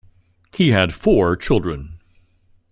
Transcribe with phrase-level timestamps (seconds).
[0.55, 1.99] He had four children.